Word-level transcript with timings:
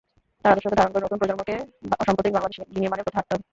তাঁর 0.45 0.51
আদর্শকে 0.53 0.77
ধারণ 0.79 0.91
করে 0.93 1.03
নতুন 1.05 1.19
প্রজন্মকে 1.21 1.55
অসাম্প্রদায়িক 1.95 2.35
বাংলাদেশ 2.35 2.57
বিনির্মাণের 2.73 3.05
পথে 3.05 3.17
হাঁটতে 3.17 3.33
হবে। 3.33 3.45